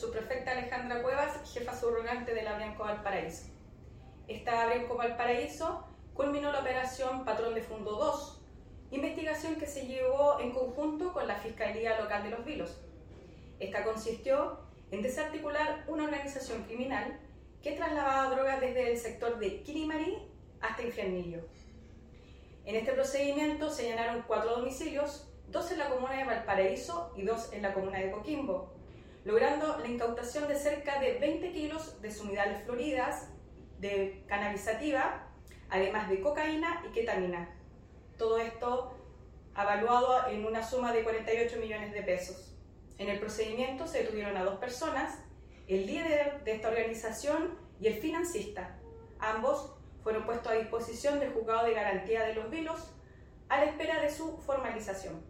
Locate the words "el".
18.92-18.96, 43.08-43.18, 45.68-45.86, 47.86-47.94